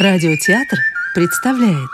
Радиотеатр 0.00 0.78
представляет 1.14 1.90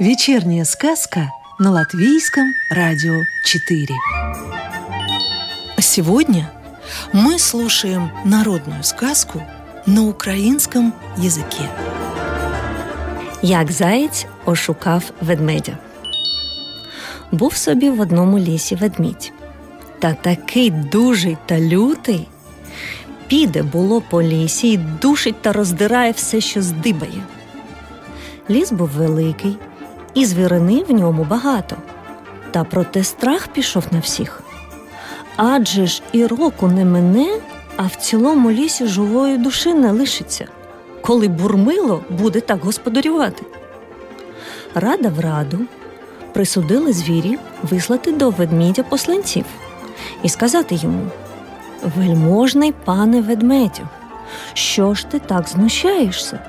Вечерняя 0.00 0.64
сказка 0.64 1.30
на 1.58 1.70
Латвийском 1.70 2.44
радио 2.70 3.22
4 3.44 3.88
Сегодня 5.78 6.50
мы 7.12 7.38
слушаем 7.38 8.10
народную 8.24 8.84
сказку 8.84 9.42
на 9.86 10.02
украинском 10.08 10.92
языке 11.16 11.68
Як 13.42 13.72
заєць 13.72 14.26
ошукав 14.44 15.04
ведмедя. 15.20 15.78
Був 17.32 17.56
собі 17.56 17.90
в 17.90 18.00
одному 18.00 18.38
лісі 18.38 18.74
ведмідь. 18.74 19.32
Та 19.98 20.14
такий 20.14 20.70
дужий 20.70 21.36
та 21.46 21.60
лютий, 21.60 22.28
піде 23.29 23.63
було 23.63 24.01
по 24.01 24.21
лісі 24.21 24.71
і 24.71 24.77
душить 24.77 25.41
та 25.41 25.53
роздирає 25.53 26.11
все, 26.11 26.41
що 26.41 26.61
здибає. 26.61 27.23
Ліс 28.49 28.71
був 28.71 28.89
великий, 28.89 29.57
і 30.13 30.25
звірини 30.25 30.83
в 30.87 30.91
ньому 30.93 31.23
багато. 31.23 31.75
Та 32.51 32.63
проте 32.63 33.03
страх 33.03 33.47
пішов 33.47 33.83
на 33.91 33.99
всіх. 33.99 34.43
Адже 35.35 35.87
ж 35.87 36.01
і 36.11 36.25
року 36.25 36.67
не 36.67 36.85
мине, 36.85 37.39
а 37.77 37.83
в 37.83 37.95
цілому 37.95 38.51
лісі 38.51 38.87
живої 38.87 39.37
душі 39.37 39.73
не 39.73 39.91
лишиться, 39.91 40.47
коли 41.01 41.27
бурмило 41.27 42.03
буде 42.09 42.39
так 42.39 42.63
господарювати. 42.63 43.43
Рада 44.75 45.09
в 45.09 45.19
раду 45.19 45.59
присудили 46.33 46.93
звірів 46.93 47.39
вислати 47.63 48.11
до 48.11 48.29
ведмідя 48.29 48.83
посланців 48.83 49.45
і 50.23 50.29
сказати 50.29 50.75
йому 50.75 51.07
Вельможний 51.83 52.71
пане 52.71 53.21
ведмедю, 53.21 53.87
що 54.53 54.93
ж 54.93 55.07
ти 55.07 55.19
так 55.19 55.47
знущаєшся? 55.47 56.39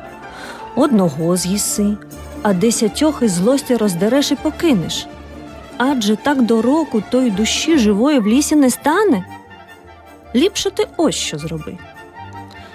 Одного 0.76 1.36
з'їси, 1.36 1.96
а 2.42 2.52
десятьох 2.52 3.22
із 3.22 3.32
злості 3.32 3.76
роздереш 3.76 4.32
і 4.32 4.34
покинеш. 4.34 5.06
Адже 5.76 6.16
так 6.16 6.42
до 6.42 6.62
року 6.62 7.02
тої 7.10 7.30
душі 7.30 7.78
живої 7.78 8.18
в 8.18 8.26
лісі 8.26 8.56
не 8.56 8.70
стане. 8.70 9.24
Ліпше 10.34 10.70
ти 10.70 10.86
ось 10.96 11.14
що 11.14 11.38
зроби. 11.38 11.78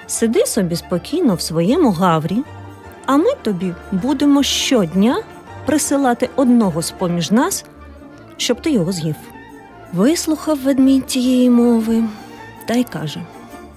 Сиди 0.08 0.46
собі 0.46 0.76
спокійно 0.76 1.36
в 1.36 1.42
своєму 1.42 1.92
гаврі, 1.92 2.38
а 3.06 3.18
ми 3.18 3.30
тобі 3.42 3.74
будемо 3.92 4.44
щодня 4.44 5.18
присилати 5.66 6.30
одного 6.36 6.82
з 6.82 6.92
поміж 6.92 7.32
нас, 7.32 7.66
щоб 8.38 8.62
ти 8.62 8.72
його 8.72 8.92
з'їв. 8.92 9.16
Вислухав 9.94 10.60
ведмідь 10.60 11.06
тієї 11.06 11.50
мови 11.50 12.04
та 12.66 12.74
й 12.74 12.84
каже: 12.84 13.22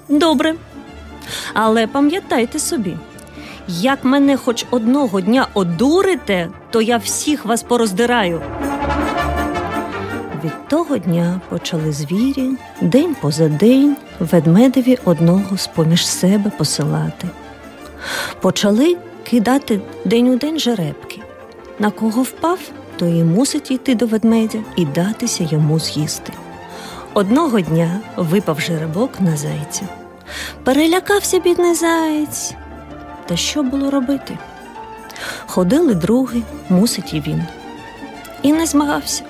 Добре, 0.08 0.54
але 1.54 1.86
пам'ятайте 1.86 2.58
собі, 2.58 2.96
як 3.68 4.04
мене 4.04 4.36
хоч 4.36 4.66
одного 4.70 5.20
дня 5.20 5.46
одурите, 5.54 6.48
то 6.70 6.82
я 6.82 6.96
всіх 6.96 7.44
вас 7.44 7.62
пороздираю. 7.62 8.42
Від 10.44 10.68
того 10.68 10.98
дня 10.98 11.40
почали 11.48 11.92
звірі 11.92 12.50
день 12.80 13.16
поза 13.20 13.48
день 13.48 13.96
ведмедеві 14.20 14.98
одного 15.04 15.56
з 15.56 15.66
поміж 15.66 16.06
себе 16.06 16.50
посилати. 16.50 17.28
Почали 18.40 18.96
кидати 19.22 19.80
день 20.04 20.28
у 20.28 20.36
день 20.36 20.58
жеребки. 20.58 21.20
На 21.78 21.90
кого 21.90 22.22
впав, 22.22 22.58
то 22.96 23.06
і 23.06 23.24
мусить 23.24 23.70
йти 23.70 23.94
до 23.94 24.06
ведмедя 24.06 24.58
і 24.76 24.84
датися 24.84 25.48
йому 25.50 25.78
з'їсти. 25.78 26.32
Одного 27.14 27.60
дня 27.60 28.00
випав 28.16 28.60
жеребок 28.60 29.20
на 29.20 29.36
зайця. 29.36 29.88
Перелякався 30.64 31.38
бідний 31.38 31.74
заєць. 31.74 32.54
Та 33.26 33.36
що 33.36 33.62
було 33.62 33.90
робити? 33.90 34.38
Ходили 35.46 35.94
други, 35.94 36.42
мусить 36.68 37.14
і 37.14 37.20
він. 37.20 37.42
І 38.42 38.52
не 38.52 38.66
змагався. 38.66 39.24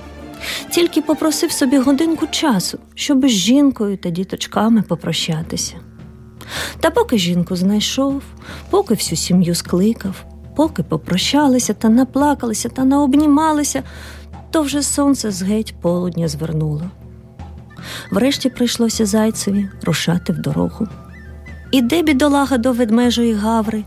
Тільки 0.71 1.03
попросив 1.03 1.53
собі 1.53 1.79
годинку 1.79 2.27
часу, 2.27 2.79
щоб 2.95 3.29
з 3.29 3.31
жінкою 3.31 3.97
та 3.97 4.11
діточками 4.11 4.83
попрощатися. 4.83 5.75
Та 6.81 6.91
поки 6.91 7.19
жінку 7.19 7.57
знайшов, 7.57 8.23
поки 8.71 8.95
всю 8.95 9.17
сім'ю 9.17 9.55
скликав, 9.55 10.25
поки 10.57 10.83
попрощалися 10.83 11.75
та 11.75 11.89
наплакалися 11.89 12.69
та 12.69 12.85
наобнімалися, 12.85 13.83
то 14.51 14.63
вже 14.63 14.83
сонце 14.83 15.31
з 15.31 15.43
геть 15.43 15.75
полудня 15.81 16.29
звернуло. 16.29 16.83
Врешті 18.11 18.49
прийшлося 18.49 19.07
зайцеві 19.07 19.69
рушати 19.83 20.33
в 20.33 20.39
дорогу. 20.39 20.89
Іде 21.71 22.03
бідолага 22.03 22.59
до 22.59 22.73
ведмежої 22.73 23.35
гаври. 23.35 23.85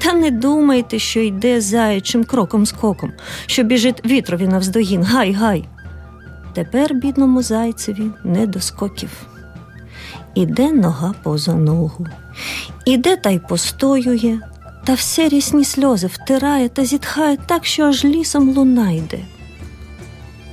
Та 0.00 0.12
не 0.12 0.30
думайте, 0.30 0.98
що 0.98 1.20
йде 1.20 1.60
заячим 1.60 2.24
кроком 2.24 2.66
скоком, 2.66 3.12
що 3.46 3.62
біжить 3.62 4.06
вітрові 4.06 4.46
навздогін, 4.48 5.02
гай, 5.02 5.32
гай. 5.32 5.64
Тепер 6.54 6.94
бідному 6.94 7.42
зайцеві 7.42 8.10
не 8.24 8.46
до 8.46 8.60
скоків. 8.60 9.10
Іде 10.34 10.72
нога 10.72 11.14
поза 11.22 11.54
ногу, 11.54 12.06
іде 12.86 13.16
та 13.16 13.30
й 13.30 13.38
постоює, 13.38 14.38
та 14.84 14.94
все 14.94 15.28
рясні 15.28 15.64
сльози 15.64 16.06
втирає 16.06 16.68
та 16.68 16.84
зітхає 16.84 17.36
так, 17.46 17.64
що 17.64 17.82
аж 17.82 18.04
лісом 18.04 18.50
луна 18.50 18.90
йде. 18.90 19.18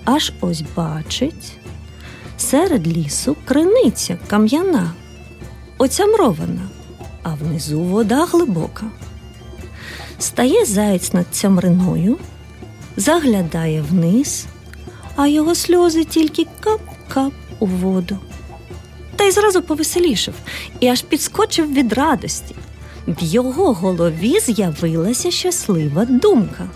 Аж 0.05 0.33
ось 0.41 0.63
бачить 0.75 1.60
серед 2.51 2.87
лісу 2.97 3.35
криниця 3.45 4.17
кам'яна, 4.27 4.93
оцямрована, 5.77 6.69
а 7.23 7.33
внизу 7.33 7.81
вода 7.81 8.25
глибока. 8.25 8.85
Стає 10.19 10.65
заєць 10.65 11.13
над 11.13 11.25
цямриною, 11.31 12.17
заглядає 12.97 13.81
вниз, 13.81 14.45
а 15.15 15.27
його 15.27 15.55
сльози 15.55 16.03
тільки 16.03 16.47
кап-кап 16.61 17.31
у 17.59 17.65
воду. 17.65 18.17
Та 19.15 19.23
й 19.23 19.31
зразу 19.31 19.61
повеселішав 19.61 20.33
і 20.79 20.87
аж 20.87 21.01
підскочив 21.01 21.73
від 21.73 21.93
радості. 21.93 22.55
В 23.07 23.23
його 23.23 23.73
голові 23.73 24.39
з'явилася 24.39 25.31
щаслива 25.31 26.05
думка. 26.05 26.69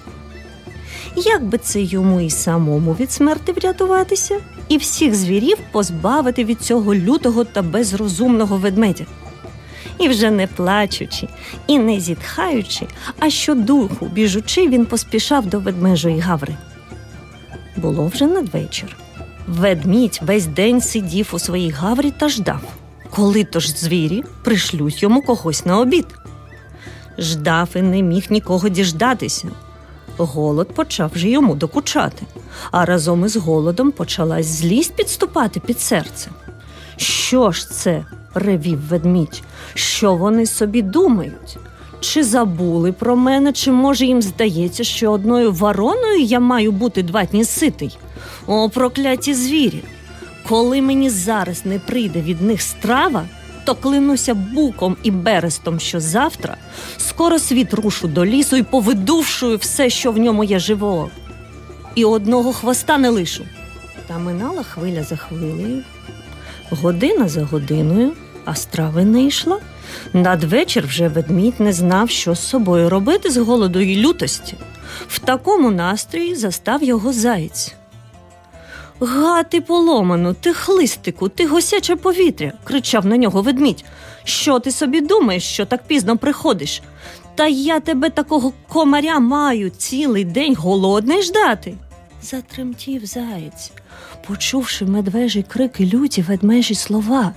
Як 1.15 1.43
би 1.43 1.57
це 1.57 1.81
йому 1.81 2.21
і 2.21 2.29
самому 2.29 2.93
від 2.93 3.11
смерти 3.11 3.51
врятуватися, 3.51 4.39
і 4.69 4.77
всіх 4.77 5.15
звірів 5.15 5.57
позбавити 5.71 6.43
від 6.43 6.61
цього 6.61 6.95
лютого 6.95 7.43
та 7.43 7.61
безрозумного 7.61 8.57
ведмедя? 8.57 9.05
І 9.99 10.07
вже 10.07 10.31
не 10.31 10.47
плачучи, 10.47 11.27
і 11.67 11.79
не 11.79 11.99
зітхаючи, 11.99 12.87
а 13.19 13.29
щодуху 13.29 14.05
біжучи, 14.05 14.67
він 14.69 14.85
поспішав 14.85 15.45
до 15.45 15.59
ведмежої 15.59 16.19
гаври. 16.19 16.55
Було 17.77 18.07
вже 18.07 18.27
надвечір. 18.27 18.97
Ведмідь 19.47 20.19
весь 20.21 20.45
день 20.45 20.81
сидів 20.81 21.29
у 21.33 21.39
своїй 21.39 21.69
гаврі 21.69 22.11
та 22.11 22.29
ждав, 22.29 22.61
коли 23.09 23.43
то 23.43 23.59
ж 23.59 23.71
звірі 23.71 24.23
пришлють 24.43 25.03
йому 25.03 25.21
когось 25.21 25.65
на 25.65 25.79
обід. 25.79 26.05
Ждав 27.17 27.69
і 27.75 27.81
не 27.81 28.01
міг 28.01 28.25
нікого 28.29 28.69
діждатися. 28.69 29.47
Голод 30.17 30.67
почав 30.67 31.11
вже 31.13 31.29
йому 31.29 31.55
докучати, 31.55 32.25
а 32.71 32.85
разом 32.85 33.25
із 33.25 33.35
голодом 33.35 33.91
почалась 33.91 34.45
злість 34.45 34.95
підступати 34.95 35.59
під 35.59 35.79
серце. 35.79 36.29
Що 36.97 37.51
ж 37.51 37.69
це? 37.69 38.05
ревів 38.35 38.79
ведмідь, 38.87 39.43
що 39.73 40.15
вони 40.15 40.45
собі 40.45 40.81
думають? 40.81 41.57
Чи 41.99 42.23
забули 42.23 42.91
про 42.91 43.15
мене, 43.15 43.53
чи 43.53 43.71
може 43.71 44.05
їм 44.05 44.21
здається, 44.21 44.83
що 44.83 45.11
одною 45.11 45.51
вороною 45.51 46.21
я 46.21 46.39
маю 46.39 46.71
бути 46.71 47.03
два 47.03 47.25
дні 47.25 47.45
ситий? 47.45 47.97
О, 48.47 48.69
прокляті 48.69 49.33
звірі! 49.33 49.83
Коли 50.49 50.81
мені 50.81 51.09
зараз 51.09 51.65
не 51.65 51.79
прийде 51.79 52.21
від 52.21 52.41
них 52.41 52.61
страва, 52.61 53.25
то 53.65 53.75
клянуся 53.75 54.33
буком 54.33 54.97
і 55.03 55.11
берестом, 55.11 55.79
що 55.79 55.99
завтра 55.99 56.57
скоро 56.97 57.39
світ 57.39 57.73
рушу 57.73 58.07
до 58.07 58.25
лісу 58.25 58.57
і 58.57 58.63
повидувшую 58.63 59.57
все, 59.57 59.89
що 59.89 60.11
в 60.11 60.17
ньому 60.17 60.43
є 60.43 60.59
живого. 60.59 61.09
І 61.95 62.05
одного 62.05 62.53
хвоста 62.53 62.97
не 62.97 63.09
лишу. 63.09 63.45
Та 64.07 64.17
минала 64.17 64.63
хвиля 64.63 65.03
за 65.03 65.15
хвилею, 65.15 65.83
година 66.69 67.27
за 67.27 67.45
годиною, 67.45 68.11
а 68.45 68.55
страви 68.55 69.05
не 69.05 69.23
йшла. 69.23 69.59
Надвечір 70.13 70.85
вже 70.85 71.07
ведмідь 71.07 71.59
не 71.59 71.73
знав, 71.73 72.09
що 72.09 72.35
з 72.35 72.47
собою 72.47 72.89
робити 72.89 73.29
з 73.29 73.37
голоду 73.37 73.79
і 73.79 73.95
лютості. 73.95 74.53
В 75.07 75.19
такому 75.19 75.71
настрої 75.71 76.35
застав 76.35 76.83
його 76.83 77.13
заєць. 77.13 77.75
Га, 78.99 79.43
ти 79.43 79.61
поломану, 79.61 80.33
ти 80.33 80.53
хлистику, 80.53 81.29
ти 81.29 81.47
госяче 81.47 81.95
повітря, 81.95 82.53
кричав 82.63 83.05
на 83.05 83.17
нього 83.17 83.41
ведмідь. 83.41 83.85
Що 84.23 84.59
ти 84.59 84.71
собі 84.71 85.01
думаєш, 85.01 85.43
що 85.43 85.65
так 85.65 85.87
пізно 85.87 86.17
приходиш? 86.17 86.81
Та 87.35 87.47
я 87.47 87.79
тебе 87.79 88.09
такого 88.09 88.53
комаря 88.67 89.19
маю 89.19 89.69
цілий 89.69 90.25
день 90.25 90.55
голодний 90.55 91.21
ждати. 91.21 91.75
Затремтів 92.21 93.05
заєць, 93.05 93.71
почувши 94.27 94.85
медвежі 94.85 95.43
крики 95.43 95.91
люті 95.93 96.21
ведмежі 96.21 96.75
слова. 96.75 97.33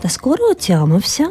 Та 0.00 0.08
скоро 0.08 0.44
отямився 0.44 1.30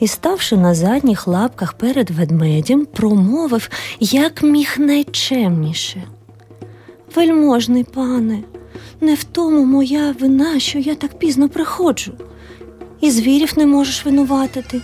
і, 0.00 0.08
ставши 0.08 0.56
на 0.56 0.74
задніх 0.74 1.26
лапках 1.26 1.72
перед 1.72 2.10
ведмедем, 2.10 2.86
промовив 2.86 3.70
як 4.00 4.42
міг 4.42 4.74
найчемніше. 4.78 6.02
Вельможний 7.14 7.84
пане, 7.84 8.42
не 9.00 9.14
в 9.14 9.24
тому 9.24 9.64
моя 9.64 10.14
вина, 10.20 10.60
що 10.60 10.78
я 10.78 10.94
так 10.94 11.18
пізно 11.18 11.48
приходжу, 11.48 12.12
і 13.00 13.10
звірів 13.10 13.52
не 13.56 13.66
можеш 13.66 14.04
винуватити. 14.04 14.80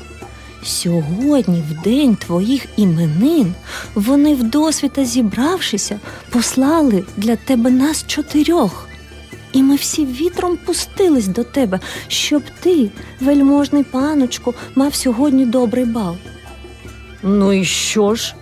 Сьогодні, 0.64 1.62
в 1.70 1.82
день 1.82 2.16
твоїх 2.16 2.66
іменин, 2.76 3.54
вони 3.94 4.34
вдосвіта 4.34 5.04
зібравшися, 5.04 6.00
послали 6.30 7.04
для 7.16 7.36
тебе 7.36 7.70
нас 7.70 8.04
чотирьох. 8.06 8.88
І 9.52 9.62
ми 9.62 9.76
всі 9.76 10.06
вітром 10.06 10.58
пустились 10.66 11.26
до 11.26 11.44
тебе, 11.44 11.80
щоб 12.08 12.42
ти, 12.60 12.90
вельможний 13.20 13.84
паночку, 13.84 14.54
мав 14.74 14.94
сьогодні 14.94 15.46
добрий 15.46 15.84
бал. 15.84 16.16
Ну 17.22 17.52
і 17.52 17.64
що 17.64 18.14
ж? 18.14 18.34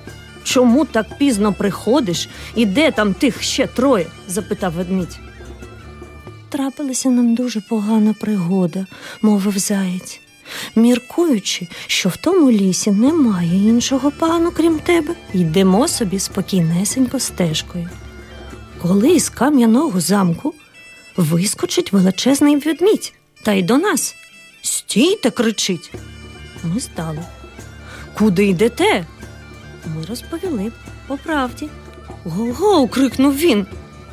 Чому 0.45 0.85
так 0.85 1.07
пізно 1.19 1.53
приходиш 1.53 2.29
і 2.55 2.67
де 2.67 2.91
там 2.91 3.15
тих 3.15 3.43
ще 3.43 3.67
троє? 3.67 4.07
запитав 4.29 4.73
ведмідь. 4.73 5.19
Трапилася 6.49 7.11
нам 7.11 7.35
дуже 7.35 7.61
погана 7.61 8.15
пригода, 8.21 8.87
мовив 9.23 9.59
заєць. 9.59 10.21
Міркуючи, 10.77 11.69
що 11.87 12.09
в 12.09 12.17
тому 12.17 12.51
лісі 12.51 12.91
немає 12.91 13.69
іншого 13.69 14.11
пану, 14.11 14.51
крім 14.57 14.79
тебе, 14.79 15.15
йдемо 15.35 15.89
собі 15.89 16.19
спокійнесенько 16.19 17.21
стежкою. 17.21 17.89
Коли 18.83 19.11
із 19.11 19.29
кам'яного 19.29 20.01
замку 20.01 20.55
вискочить 21.17 21.93
величезний 21.93 22.57
ведмідь 22.57 23.13
та 23.43 23.53
й 23.53 23.63
до 23.63 23.79
нас. 23.79 24.15
Стійте, 24.63 25.31
кричить. 25.31 25.93
Ми 26.65 26.81
стали. 26.81 27.25
Куди 28.19 28.47
йдете? 28.47 29.07
Ми 29.87 30.05
розповіли 30.09 30.73
по 31.07 31.17
правді. 31.17 31.69
Го-го, 32.25 32.89
крикнув 32.89 33.37
він. 33.37 33.67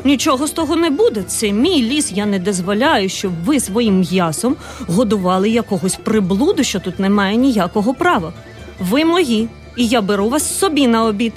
Нічого 0.05 0.47
з 0.47 0.51
того 0.51 0.75
не 0.75 0.89
буде. 0.89 1.23
Це 1.23 1.51
мій 1.51 1.81
ліс. 1.81 2.11
Я 2.11 2.25
не 2.25 2.39
дозволяю, 2.39 3.09
щоб 3.09 3.31
ви 3.45 3.59
своїм 3.59 3.99
м'ясом 3.99 4.55
годували 4.87 5.49
якогось 5.49 5.95
приблуду, 6.03 6.63
що 6.63 6.79
тут 6.79 6.99
немає 6.99 7.35
ніякого 7.35 7.93
права. 7.93 8.33
Ви 8.79 9.05
мої, 9.05 9.49
і 9.77 9.87
я 9.87 10.01
беру 10.01 10.29
вас 10.29 10.57
собі 10.59 10.87
на 10.87 11.05
обід. 11.05 11.33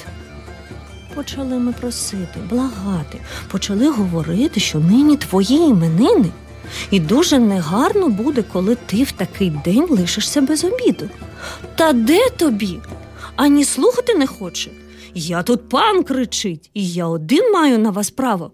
Почали 1.14 1.58
ми 1.58 1.72
просити, 1.72 2.40
благати, 2.50 3.18
почали 3.48 3.88
говорити, 3.90 4.60
що 4.60 4.78
нині 4.78 5.16
твої 5.16 5.56
іменини, 5.56 6.30
і 6.90 7.00
дуже 7.00 7.38
негарно 7.38 8.08
буде, 8.08 8.44
коли 8.52 8.74
ти 8.86 9.02
в 9.02 9.12
такий 9.12 9.50
день 9.64 9.86
лишишся 9.88 10.40
без 10.40 10.64
обіду. 10.64 11.08
Та 11.76 11.92
де 11.92 12.30
тобі? 12.30 12.78
Ані 13.36 13.64
слухати 13.64 14.14
не 14.14 14.26
хоче. 14.26 14.70
Я 15.18 15.42
тут 15.42 15.68
пан 15.68 16.04
кричить, 16.04 16.70
і 16.74 16.88
я 16.88 17.06
один 17.06 17.52
маю 17.52 17.78
на 17.78 17.90
вас 17.90 18.10
право, 18.10 18.50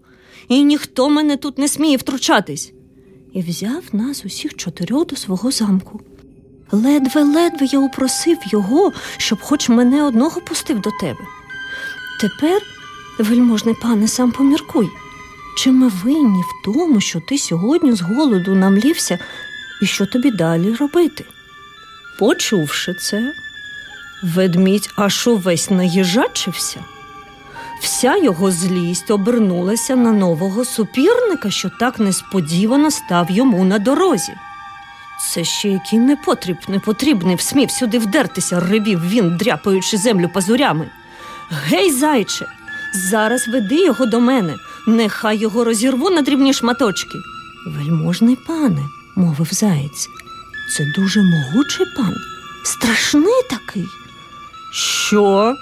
і 0.47 0.63
ніхто 0.63 1.09
мене 1.09 1.37
тут 1.37 1.57
не 1.57 1.67
сміє 1.67 1.97
втручатись. 1.97 2.73
І 3.33 3.41
взяв 3.41 3.83
нас 3.91 4.25
усіх 4.25 4.55
чотирьох 4.55 5.07
до 5.07 5.15
свого 5.15 5.51
замку. 5.51 6.01
Ледве-ледве 6.71 7.65
я 7.65 7.79
упросив 7.79 8.37
його, 8.51 8.91
щоб 9.17 9.41
хоч 9.41 9.69
мене 9.69 10.03
одного 10.03 10.41
пустив 10.41 10.81
до 10.81 10.89
тебе. 10.99 11.19
Тепер, 12.19 12.61
вельможний 13.19 13.75
пане, 13.81 14.07
сам 14.07 14.31
поміркуй, 14.31 14.89
чи 15.57 15.71
ми 15.71 15.87
винні 15.87 16.41
в 16.41 16.65
тому, 16.65 17.01
що 17.01 17.21
ти 17.27 17.37
сьогодні 17.37 17.93
з 17.93 18.01
голоду 18.01 18.55
намлівся, 18.55 19.19
і 19.81 19.85
що 19.85 20.05
тобі 20.05 20.31
далі 20.31 20.73
робити? 20.73 21.25
Почувши 22.19 22.93
це, 22.93 23.33
ведмідь 24.23 24.89
аж 24.95 25.27
увесь 25.27 25.69
наїжачився. 25.69 26.79
Вся 27.81 28.17
його 28.17 28.51
злість 28.51 29.11
обернулася 29.11 29.95
на 29.95 30.11
нового 30.11 30.65
супірника, 30.65 31.51
що 31.51 31.69
так 31.79 31.99
несподівано 31.99 32.91
став 32.91 33.31
йому 33.31 33.65
на 33.65 33.79
дорозі. 33.79 34.33
Це 35.21 35.43
ще 35.43 35.69
який 35.69 35.99
непотріб, 35.99 36.57
непотрібний 36.67 37.35
всмів 37.35 37.71
сюди 37.71 37.99
вдертися, 37.99 38.59
ревів 38.59 39.09
він, 39.09 39.37
дряпаючи 39.37 39.97
землю 39.97 40.29
пазурями. 40.33 40.89
Гей, 41.49 41.91
зайче, 41.91 42.45
зараз 43.09 43.47
веди 43.47 43.85
його 43.85 44.05
до 44.05 44.19
мене, 44.19 44.55
нехай 44.87 45.37
його 45.37 45.63
розірву 45.63 46.09
на 46.09 46.21
дрібні 46.21 46.53
шматочки. 46.53 47.17
Вельможний 47.67 48.35
пане, 48.47 48.81
мовив 49.15 49.47
заєць, 49.51 50.09
це 50.77 50.85
дуже 50.95 51.21
могучий 51.21 51.85
пан, 51.97 52.15
страшний 52.63 53.41
такий. 53.49 53.85
Що? 54.73 55.55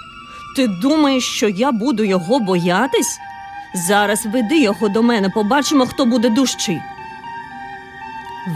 Ти 0.56 0.66
думаєш, 0.66 1.24
що 1.24 1.48
я 1.48 1.72
буду 1.72 2.04
його 2.04 2.40
боятись? 2.40 3.18
Зараз 3.74 4.26
веди 4.26 4.60
його 4.60 4.88
до 4.88 5.02
мене, 5.02 5.28
побачимо, 5.28 5.86
хто 5.86 6.04
буде 6.04 6.30
дужчий. 6.30 6.80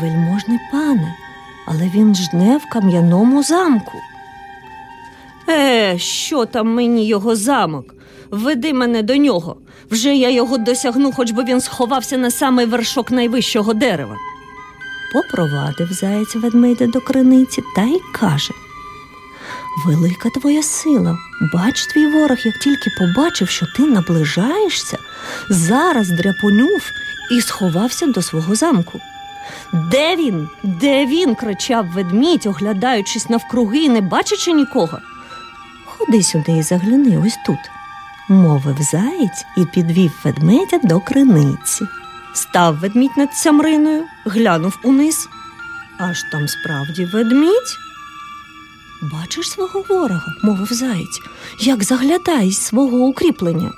Вельможний 0.00 0.58
пане, 0.72 1.14
але 1.66 1.90
він 1.94 2.14
жне 2.14 2.56
в 2.56 2.68
кам'яному 2.72 3.42
замку. 3.42 3.98
Е, 5.48 5.98
що 5.98 6.44
там 6.46 6.74
мені 6.74 7.06
його 7.06 7.36
замок? 7.36 7.94
Веди 8.30 8.72
мене 8.72 9.02
до 9.02 9.16
нього. 9.16 9.56
Вже 9.90 10.16
я 10.16 10.30
його 10.30 10.58
досягну, 10.58 11.12
хоч 11.12 11.30
би 11.30 11.44
він 11.44 11.60
сховався 11.60 12.16
на 12.16 12.30
самий 12.30 12.66
вершок 12.66 13.10
найвищого 13.10 13.74
дерева. 13.74 14.16
Попровадив 15.12 15.92
заєць 15.92 16.34
ведмедя 16.34 16.86
до 16.86 17.00
криниці 17.00 17.62
та 17.76 17.82
й 17.82 18.00
каже 18.12 18.52
Велика 19.76 20.30
твоя 20.30 20.62
сила, 20.62 21.18
бач 21.52 21.86
твій 21.86 22.06
ворог, 22.06 22.38
як 22.44 22.58
тільки 22.58 22.90
побачив, 22.98 23.48
що 23.48 23.66
ти 23.76 23.86
наближаєшся, 23.86 24.98
зараз 25.48 26.08
дряпонув 26.08 26.90
і 27.30 27.40
сховався 27.40 28.06
до 28.06 28.22
свого 28.22 28.54
замку. 28.54 29.00
Де 29.72 30.16
він? 30.16 30.48
Де 30.62 31.06
він? 31.06 31.34
кричав 31.34 31.86
ведмідь, 31.86 32.46
оглядаючись 32.46 33.28
навкруги 33.28 33.78
і 33.78 33.88
не 33.88 34.00
бачачи 34.00 34.52
нікого. 34.52 34.98
Ходи 35.86 36.22
сюди 36.22 36.52
і 36.52 36.62
загляни 36.62 37.18
ось 37.26 37.38
тут, 37.46 37.58
мовив 38.28 38.76
заєць 38.92 39.44
і 39.56 39.64
підвів 39.64 40.12
ведмедя 40.24 40.78
до 40.82 41.00
криниці. 41.00 41.84
Став 42.34 42.78
ведмідь 42.78 43.16
над 43.16 43.34
цямриною, 43.34 44.04
глянув 44.24 44.78
униз. 44.84 45.28
Аж 45.98 46.22
там 46.32 46.48
справді 46.48 47.04
ведмідь. 47.04 47.85
Бачиш 49.12 49.50
свого 49.50 49.84
ворога, 49.88 50.34
мовив 50.42 50.68
заєць, 50.72 51.20
як 51.60 51.84
заглядає 51.84 52.50
з 52.50 52.62
свого 52.62 52.98
укріплення. 52.98 53.72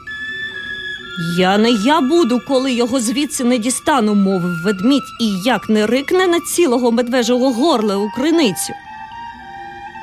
Я 1.38 1.58
не 1.58 1.70
я 1.70 2.00
буду, 2.00 2.40
коли 2.48 2.72
його 2.72 3.00
звідси 3.00 3.44
не 3.44 3.58
дістану, 3.58 4.14
мовив 4.14 4.62
ведмідь, 4.62 5.02
і 5.20 5.40
як 5.44 5.68
не 5.68 5.86
рикне 5.86 6.26
на 6.26 6.40
цілого 6.40 6.92
медвежого 6.92 7.52
горла 7.52 7.96
у 7.96 8.10
криницю. 8.10 8.72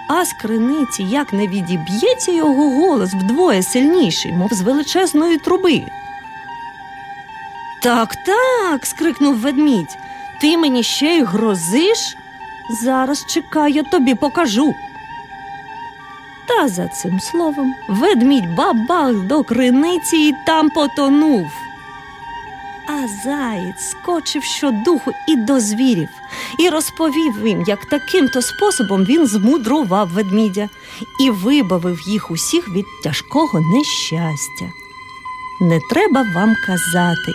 А 0.09 0.25
з 0.25 0.33
криниці 0.33 1.03
як 1.03 1.33
не 1.33 1.47
відіб'ється 1.47 2.31
його 2.31 2.69
голос 2.69 3.09
вдвоє 3.13 3.63
сильніший, 3.63 4.33
мов 4.33 4.53
з 4.53 4.61
величезної 4.61 5.37
труби. 5.37 5.83
Так, 7.83 8.15
так. 8.25 8.85
скрикнув 8.85 9.35
ведмідь. 9.35 9.97
Ти 10.41 10.57
мені 10.57 10.83
ще 10.83 11.17
й 11.17 11.23
грозиш? 11.23 12.15
Зараз 12.83 13.25
чекай, 13.29 13.73
я 13.73 13.83
тобі 13.83 14.15
покажу. 14.15 14.73
Та 16.55 16.67
за 16.67 16.87
цим 16.87 17.19
словом 17.19 17.75
ведмідь 17.89 18.55
бабах 18.55 19.15
до 19.15 19.43
криниці 19.43 20.17
і 20.17 20.33
там 20.45 20.69
потонув. 20.69 21.47
А 22.87 23.07
заєць 23.23 23.89
скочив 23.89 24.43
щодуху 24.43 25.11
і 25.27 25.35
до 25.35 25.59
звірів, 25.59 26.09
і 26.59 26.69
розповів 26.69 27.47
їм, 27.47 27.63
як 27.67 27.85
таким 27.85 28.27
то 28.27 28.41
способом 28.41 29.05
він 29.05 29.27
змудрував 29.27 30.09
ведмідя 30.09 30.69
і 31.19 31.29
вибавив 31.29 31.99
їх 32.07 32.31
усіх 32.31 32.69
від 32.69 32.85
тяжкого 33.03 33.59
нещастя. 33.59 34.65
Не 35.61 35.79
треба 35.89 36.25
вам 36.35 36.55
казати, 36.67 37.33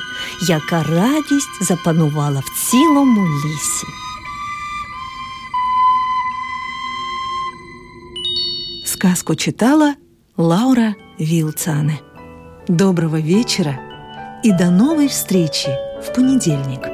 яка 0.48 0.82
радість 0.82 1.62
запанувала 1.62 2.40
в 2.40 2.70
цілому 2.70 3.26
лісі. 3.26 3.86
Сказку 9.00 9.34
читала 9.34 9.94
Лаура 10.36 10.94
Вилцане. 11.18 12.00
Доброго 12.68 13.18
вечера 13.18 13.80
и 14.44 14.52
до 14.52 14.70
новой 14.70 15.08
встречи 15.08 15.70
в 16.02 16.14
понедельник. 16.14 16.89